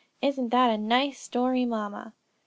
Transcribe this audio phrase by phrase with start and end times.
[0.19, 2.15] Isn't that a nice story, mamma?"